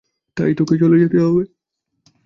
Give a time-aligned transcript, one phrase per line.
[0.37, 1.43] তাই তোকে চলে যেতে হবে।